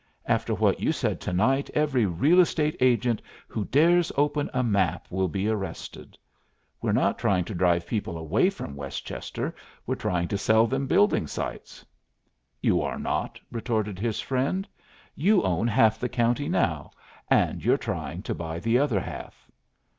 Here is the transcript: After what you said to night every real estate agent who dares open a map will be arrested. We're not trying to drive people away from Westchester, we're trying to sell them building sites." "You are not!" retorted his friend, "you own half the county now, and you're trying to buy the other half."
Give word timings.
After 0.25 0.55
what 0.55 0.79
you 0.79 0.91
said 0.91 1.21
to 1.21 1.31
night 1.31 1.69
every 1.75 2.07
real 2.07 2.39
estate 2.39 2.75
agent 2.79 3.21
who 3.47 3.65
dares 3.65 4.11
open 4.17 4.49
a 4.51 4.63
map 4.63 5.05
will 5.11 5.27
be 5.27 5.47
arrested. 5.47 6.17
We're 6.81 6.91
not 6.91 7.19
trying 7.19 7.43
to 7.45 7.53
drive 7.53 7.85
people 7.85 8.17
away 8.17 8.49
from 8.49 8.75
Westchester, 8.75 9.53
we're 9.85 9.93
trying 9.93 10.27
to 10.29 10.39
sell 10.39 10.65
them 10.65 10.87
building 10.87 11.27
sites." 11.27 11.85
"You 12.63 12.81
are 12.81 12.97
not!" 12.97 13.39
retorted 13.51 13.99
his 13.99 14.19
friend, 14.19 14.67
"you 15.13 15.43
own 15.43 15.67
half 15.67 15.99
the 15.99 16.09
county 16.09 16.49
now, 16.49 16.89
and 17.29 17.63
you're 17.63 17.77
trying 17.77 18.23
to 18.23 18.33
buy 18.33 18.59
the 18.59 18.79
other 18.79 19.01
half." 19.01 19.51